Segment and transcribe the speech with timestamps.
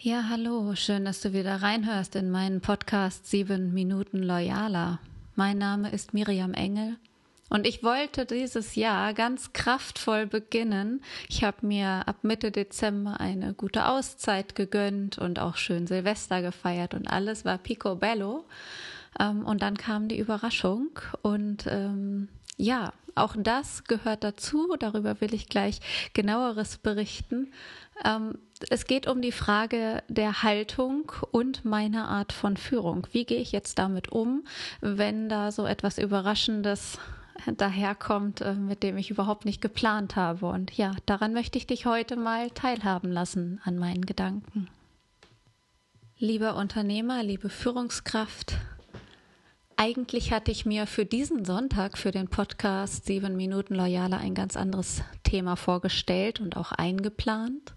[0.00, 5.00] Ja, hallo, schön, dass du wieder reinhörst in meinen Podcast 7 Minuten Loyaler.
[5.34, 6.94] Mein Name ist Miriam Engel
[7.48, 11.02] und ich wollte dieses Jahr ganz kraftvoll beginnen.
[11.28, 16.94] Ich habe mir ab Mitte Dezember eine gute Auszeit gegönnt und auch schön Silvester gefeiert
[16.94, 18.44] und alles war picobello.
[19.18, 20.90] Ähm, und dann kam die Überraschung
[21.22, 24.76] und ähm, ja, auch das gehört dazu.
[24.78, 25.80] Darüber will ich gleich
[26.14, 27.52] genaueres berichten.
[28.04, 28.38] Ähm,
[28.70, 33.06] es geht um die Frage der Haltung und meiner Art von Führung.
[33.12, 34.44] Wie gehe ich jetzt damit um,
[34.80, 36.98] wenn da so etwas Überraschendes
[37.46, 40.46] daherkommt, äh, mit dem ich überhaupt nicht geplant habe.
[40.46, 44.68] Und ja, daran möchte ich dich heute mal teilhaben lassen an meinen Gedanken.
[46.18, 48.56] Lieber Unternehmer, liebe Führungskraft,
[49.76, 54.56] eigentlich hatte ich mir für diesen Sonntag, für den Podcast Sieben Minuten Loyale, ein ganz
[54.56, 57.74] anderes Thema vorgestellt und auch eingeplant.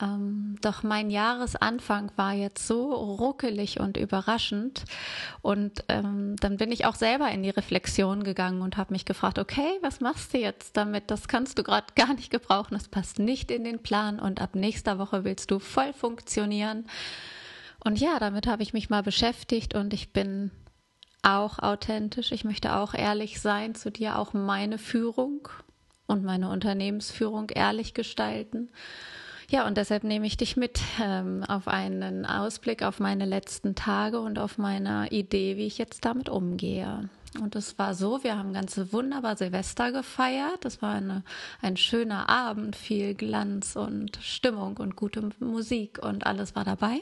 [0.00, 4.84] Ähm, doch mein Jahresanfang war jetzt so ruckelig und überraschend.
[5.42, 9.38] Und ähm, dann bin ich auch selber in die Reflexion gegangen und habe mich gefragt,
[9.38, 11.10] okay, was machst du jetzt damit?
[11.10, 12.74] Das kannst du gerade gar nicht gebrauchen.
[12.74, 14.20] Das passt nicht in den Plan.
[14.20, 16.86] Und ab nächster Woche willst du voll funktionieren.
[17.84, 20.50] Und ja, damit habe ich mich mal beschäftigt und ich bin
[21.22, 22.30] auch authentisch.
[22.30, 25.48] Ich möchte auch ehrlich sein zu dir, auch meine Führung
[26.08, 28.68] und meine Unternehmensführung ehrlich gestalten.
[29.50, 34.20] Ja, und deshalb nehme ich dich mit ähm, auf einen Ausblick auf meine letzten Tage
[34.20, 37.08] und auf meine Idee, wie ich jetzt damit umgehe.
[37.40, 40.64] Und es war so, wir haben ganz wunderbar Silvester gefeiert.
[40.64, 41.22] Das war eine,
[41.62, 47.00] ein schöner Abend, viel Glanz und Stimmung und gute Musik und alles war dabei.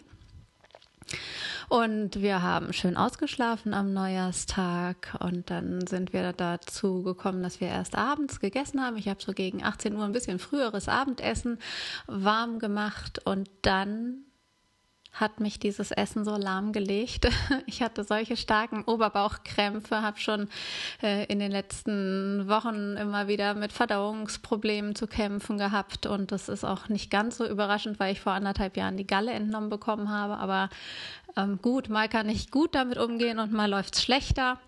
[1.69, 7.69] Und wir haben schön ausgeschlafen am Neujahrstag und dann sind wir dazu gekommen, dass wir
[7.69, 8.97] erst abends gegessen haben.
[8.97, 11.59] Ich habe so gegen 18 Uhr ein bisschen früheres Abendessen
[12.07, 14.26] warm gemacht und dann
[15.19, 17.29] hat mich dieses Essen so lahmgelegt.
[17.67, 20.49] Ich hatte solche starken Oberbauchkrämpfe, habe schon
[21.03, 26.07] äh, in den letzten Wochen immer wieder mit Verdauungsproblemen zu kämpfen gehabt.
[26.07, 29.33] Und das ist auch nicht ganz so überraschend, weil ich vor anderthalb Jahren die Galle
[29.33, 30.37] entnommen bekommen habe.
[30.37, 30.69] Aber
[31.37, 34.59] ähm, gut, mal kann ich gut damit umgehen und mal läuft es schlechter.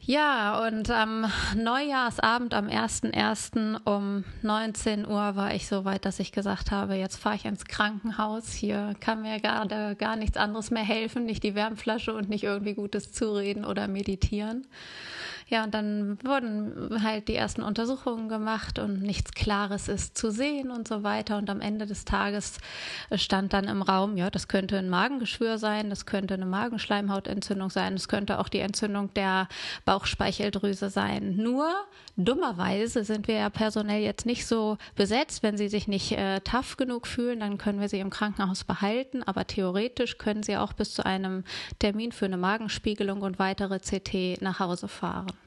[0.00, 3.80] Ja, und am Neujahrsabend, am 1.1.
[3.84, 7.66] um 19 Uhr war ich so weit, dass ich gesagt habe, jetzt fahre ich ins
[7.66, 8.52] Krankenhaus.
[8.52, 12.74] Hier kann mir gerade gar nichts anderes mehr helfen, nicht die Wärmflasche und nicht irgendwie
[12.74, 14.66] gutes Zureden oder meditieren.
[15.50, 20.70] Ja, und dann wurden halt die ersten Untersuchungen gemacht und nichts Klares ist zu sehen
[20.70, 21.38] und so weiter.
[21.38, 22.58] Und am Ende des Tages
[23.14, 27.94] stand dann im Raum, ja, das könnte ein Magengeschwür sein, das könnte eine Magenschleimhautentzündung sein,
[27.94, 29.48] das könnte auch die Entzündung der
[29.86, 31.36] Bauchspeicheldrüse sein.
[31.36, 31.72] Nur
[32.18, 35.42] dummerweise sind wir ja personell jetzt nicht so besetzt.
[35.42, 39.22] Wenn sie sich nicht äh, tough genug fühlen, dann können wir sie im Krankenhaus behalten.
[39.22, 41.44] Aber theoretisch können sie auch bis zu einem
[41.78, 45.37] Termin für eine Magenspiegelung und weitere CT nach Hause fahren.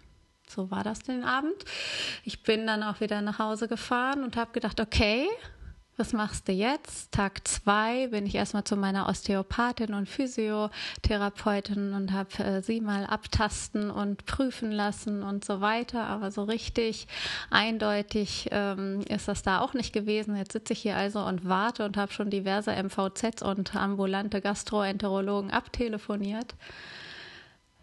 [0.52, 1.66] So war das den Abend.
[2.24, 5.28] Ich bin dann auch wieder nach Hause gefahren und habe gedacht, okay,
[5.98, 7.12] was machst du jetzt?
[7.12, 13.06] Tag zwei bin ich erstmal zu meiner Osteopathin und Physiotherapeutin und habe äh, sie mal
[13.06, 16.08] abtasten und prüfen lassen und so weiter.
[16.08, 17.08] Aber so richtig
[17.50, 20.36] eindeutig ähm, ist das da auch nicht gewesen.
[20.36, 25.52] Jetzt sitze ich hier also und warte und habe schon diverse MVZs und ambulante Gastroenterologen
[25.52, 26.56] abtelefoniert.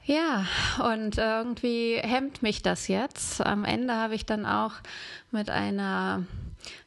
[0.09, 0.47] Ja,
[0.83, 3.43] und irgendwie hemmt mich das jetzt.
[3.43, 4.73] Am Ende habe ich dann auch
[5.31, 6.25] mit einer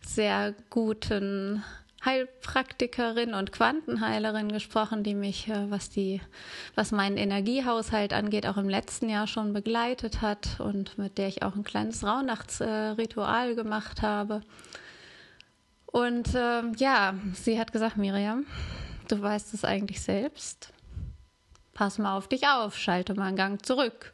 [0.03, 1.63] sehr guten
[2.03, 6.19] Heilpraktikerin und Quantenheilerin gesprochen, die mich, äh, was die,
[6.73, 11.43] was meinen Energiehaushalt angeht, auch im letzten Jahr schon begleitet hat und mit der ich
[11.43, 14.41] auch ein kleines Rauhnachtsritual gemacht habe.
[15.85, 18.47] Und äh, ja, sie hat gesagt, Miriam,
[19.09, 20.73] du weißt es eigentlich selbst
[21.73, 24.13] pass mal auf dich auf, schalte mal einen Gang zurück.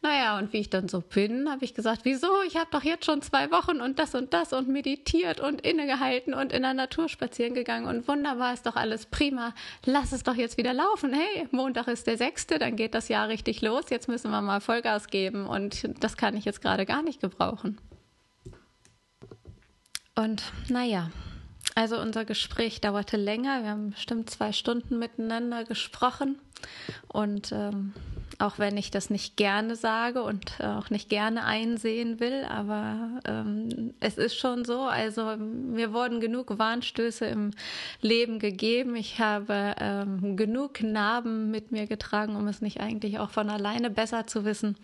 [0.00, 2.28] Naja, und wie ich dann so bin, habe ich gesagt, wieso?
[2.46, 6.34] Ich habe doch jetzt schon zwei Wochen und das und das und meditiert und innegehalten
[6.34, 9.54] und in der Natur spazieren gegangen und wunderbar ist doch alles prima.
[9.84, 11.12] Lass es doch jetzt wieder laufen.
[11.12, 13.86] Hey, Montag ist der sechste, dann geht das Jahr richtig los.
[13.90, 17.80] Jetzt müssen wir mal Vollgas geben und das kann ich jetzt gerade gar nicht gebrauchen.
[20.14, 21.10] Und naja,
[21.78, 23.62] also unser Gespräch dauerte länger.
[23.62, 26.36] Wir haben bestimmt zwei Stunden miteinander gesprochen.
[27.06, 27.92] Und ähm,
[28.40, 33.94] auch wenn ich das nicht gerne sage und auch nicht gerne einsehen will, aber ähm,
[34.00, 34.80] es ist schon so.
[34.80, 37.52] Also mir wurden genug Warnstöße im
[38.00, 38.96] Leben gegeben.
[38.96, 43.88] Ich habe ähm, genug Narben mit mir getragen, um es nicht eigentlich auch von alleine
[43.88, 44.76] besser zu wissen.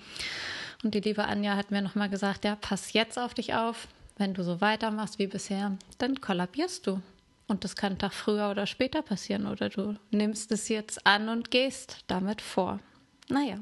[0.84, 4.34] Und die liebe Anja hat mir nochmal gesagt, ja, pass jetzt auf dich auf wenn
[4.34, 7.00] du so weitermachst wie bisher, dann kollabierst du.
[7.46, 11.28] Und das kann einen Tag früher oder später passieren oder du nimmst es jetzt an
[11.28, 12.80] und gehst damit vor.
[13.28, 13.58] Naja.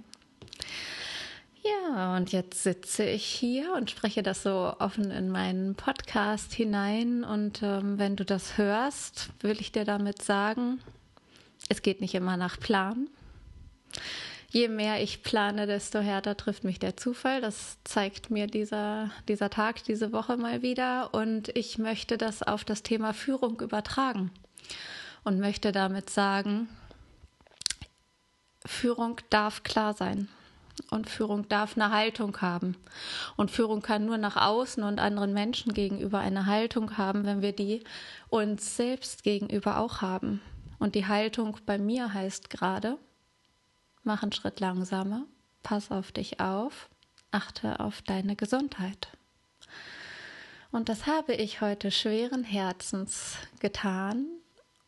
[1.65, 7.23] Ja, und jetzt sitze ich hier und spreche das so offen in meinen Podcast hinein.
[7.23, 10.81] Und ähm, wenn du das hörst, will ich dir damit sagen,
[11.69, 13.09] es geht nicht immer nach Plan.
[14.53, 17.41] Je mehr ich plane, desto härter trifft mich der Zufall.
[17.41, 21.15] Das zeigt mir dieser, dieser Tag, diese Woche mal wieder.
[21.15, 24.31] Und ich möchte das auf das Thema Führung übertragen
[25.25, 26.69] und möchte damit sagen,
[28.67, 30.29] Führung darf klar sein.
[30.91, 32.77] Und Führung darf eine Haltung haben.
[33.37, 37.53] Und Führung kann nur nach außen und anderen Menschen gegenüber eine Haltung haben, wenn wir
[37.53, 37.85] die
[38.29, 40.43] uns selbst gegenüber auch haben.
[40.79, 42.99] Und die Haltung bei mir heißt gerade,
[44.05, 45.25] mach einen Schritt langsamer,
[45.63, 46.89] pass auf dich auf,
[47.31, 49.09] achte auf deine Gesundheit.
[50.71, 54.27] Und das habe ich heute schweren Herzens getan.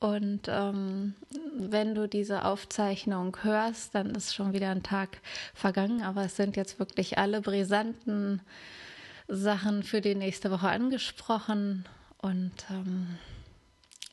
[0.00, 1.14] Und ähm,
[1.56, 5.20] wenn du diese Aufzeichnung hörst, dann ist schon wieder ein Tag
[5.54, 6.02] vergangen.
[6.02, 8.40] Aber es sind jetzt wirklich alle brisanten
[9.28, 11.86] Sachen für die nächste Woche angesprochen.
[12.18, 13.18] Und ähm,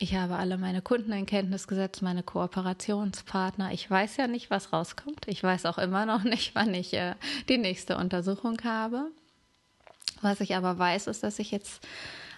[0.01, 3.71] ich habe alle meine Kunden in Kenntnis gesetzt, meine Kooperationspartner.
[3.71, 5.27] Ich weiß ja nicht, was rauskommt.
[5.27, 7.13] Ich weiß auch immer noch nicht, wann ich äh,
[7.49, 9.11] die nächste Untersuchung habe.
[10.21, 11.85] Was ich aber weiß, ist, dass ich jetzt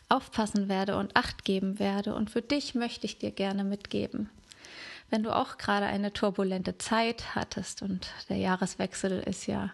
[0.10, 2.16] aufpassen werde und acht geben werde.
[2.16, 4.30] Und für dich möchte ich dir gerne mitgeben.
[5.10, 9.72] Wenn du auch gerade eine turbulente Zeit hattest und der Jahreswechsel ist ja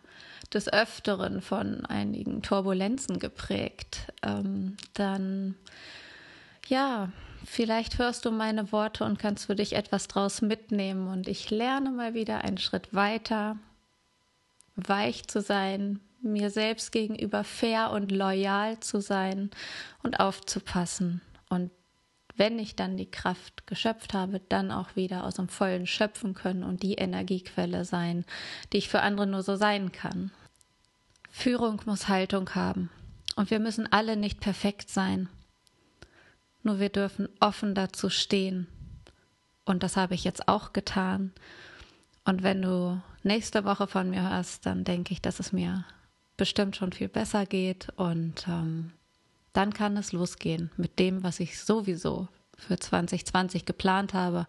[0.53, 5.55] des Öfteren von einigen Turbulenzen geprägt, ähm, dann
[6.69, 7.09] ja,
[7.45, 11.07] vielleicht hörst du meine Worte und kannst für dich etwas draus mitnehmen.
[11.07, 13.57] Und ich lerne mal wieder einen Schritt weiter,
[14.75, 19.49] weich zu sein, mir selbst gegenüber fair und loyal zu sein
[20.03, 21.21] und aufzupassen.
[21.49, 21.71] Und
[22.35, 26.63] wenn ich dann die Kraft geschöpft habe, dann auch wieder aus dem Vollen schöpfen können
[26.63, 28.25] und die Energiequelle sein,
[28.71, 30.31] die ich für andere nur so sein kann.
[31.29, 32.89] Führung muss Haltung haben.
[33.35, 35.29] Und wir müssen alle nicht perfekt sein.
[36.69, 38.67] Nur wir dürfen offen dazu stehen.
[39.65, 41.31] Und das habe ich jetzt auch getan.
[42.25, 45.83] Und wenn du nächste Woche von mir hörst, dann denke ich, dass es mir
[46.37, 47.89] bestimmt schon viel besser geht.
[47.95, 48.91] Und ähm,
[49.51, 54.45] dann kann es losgehen mit dem, was ich sowieso für 2020 geplant habe,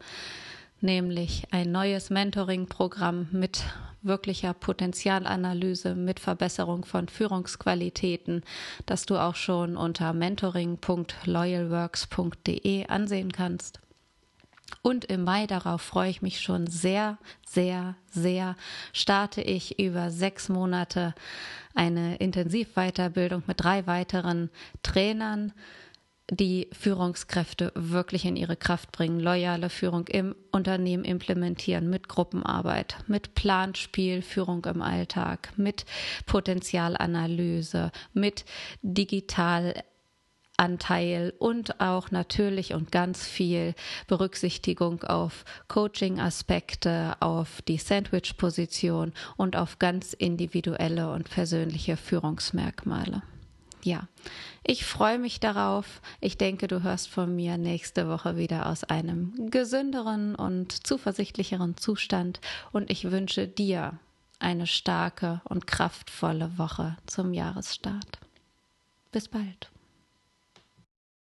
[0.83, 3.65] nämlich ein neues Mentoring-Programm mit
[4.03, 8.43] wirklicher Potenzialanalyse, mit Verbesserung von Führungsqualitäten,
[8.87, 13.81] das du auch schon unter mentoring.loyalworks.de ansehen kannst.
[14.83, 18.57] Und im Mai, darauf freue ich mich schon sehr, sehr, sehr,
[18.93, 21.15] starte ich über sechs Monate
[21.75, 24.49] eine Intensivweiterbildung mit drei weiteren
[24.83, 25.53] Trainern
[26.31, 33.35] die Führungskräfte wirklich in ihre Kraft bringen, loyale Führung im Unternehmen implementieren, mit Gruppenarbeit, mit
[33.35, 35.85] Planspiel, Führung im Alltag, mit
[36.27, 38.45] Potenzialanalyse, mit
[38.83, 39.83] Digitalanteil
[41.39, 43.75] und auch natürlich und ganz viel
[44.07, 53.23] Berücksichtigung auf Coaching-Aspekte, auf die Sandwich-Position und auf ganz individuelle und persönliche Führungsmerkmale
[53.85, 54.09] ja,
[54.63, 56.01] ich freue mich darauf.
[56.21, 62.41] Ich denke, du hörst von mir nächste Woche wieder aus einem gesünderen und zuversichtlicheren Zustand
[62.73, 63.99] und ich wünsche dir
[64.39, 68.19] eine starke und kraftvolle Woche zum Jahresstart.
[69.13, 69.71] Bis bald.